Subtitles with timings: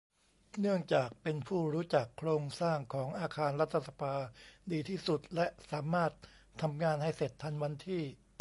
[0.59, 4.15] เนื่องจากเป็นผู้รู้จักโครงสร้างของอาคารรัฐสภา
[4.71, 6.11] ดีที่สุด และ สามารถ
[6.61, 8.03] ทำงานให้เสร็จทันวันที่